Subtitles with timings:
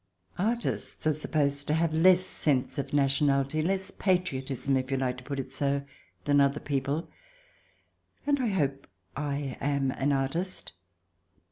[0.39, 5.23] Artists are supposed to have less sense of nationality— less patriotism, if you like to
[5.23, 5.83] put it so—
[6.25, 7.07] than other people.
[8.25, 10.71] And I hope I am an artist.